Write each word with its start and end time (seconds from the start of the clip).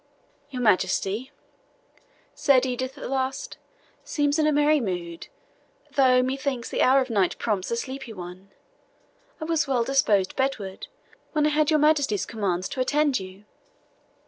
"Your 0.49 0.63
Majesty," 0.63 1.31
said 2.33 2.65
Edith 2.65 2.97
at 2.97 3.07
last, 3.07 3.59
"seems 4.03 4.39
in 4.39 4.47
a 4.47 4.51
merry 4.51 4.79
mood, 4.79 5.27
though, 5.91 6.23
methinks, 6.23 6.69
the 6.71 6.81
hour 6.81 7.01
of 7.01 7.11
night 7.11 7.37
prompts 7.37 7.69
a 7.69 7.77
sleepy 7.77 8.11
one. 8.11 8.49
I 9.39 9.45
was 9.45 9.67
well 9.67 9.83
disposed 9.83 10.35
bedward 10.35 10.87
when 11.33 11.45
I 11.45 11.49
had 11.49 11.69
your 11.69 11.77
Majesty's 11.77 12.25
commands 12.25 12.67
to 12.69 12.81
attend 12.81 13.19
you." 13.19 13.45